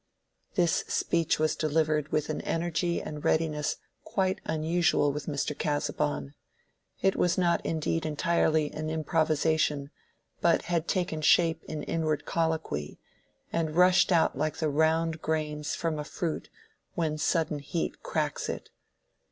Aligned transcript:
This 0.55 0.83
speech 0.87 1.37
was 1.37 1.55
delivered 1.55 2.11
with 2.11 2.31
an 2.31 2.41
energy 2.41 2.99
and 2.99 3.23
readiness 3.23 3.77
quite 4.03 4.41
unusual 4.45 5.11
with 5.11 5.27
Mr. 5.27 5.55
Casaubon. 5.55 6.33
It 7.03 7.15
was 7.15 7.37
not 7.37 7.63
indeed 7.63 8.03
entirely 8.03 8.71
an 8.71 8.89
improvisation, 8.89 9.91
but 10.41 10.63
had 10.63 10.87
taken 10.87 11.21
shape 11.21 11.63
in 11.65 11.83
inward 11.83 12.25
colloquy, 12.25 12.99
and 13.53 13.75
rushed 13.75 14.11
out 14.11 14.35
like 14.35 14.57
the 14.57 14.69
round 14.69 15.21
grains 15.21 15.75
from 15.75 15.99
a 15.99 16.03
fruit 16.03 16.49
when 16.95 17.19
sudden 17.19 17.59
heat 17.59 18.01
cracks 18.01 18.49
it. 18.49 18.71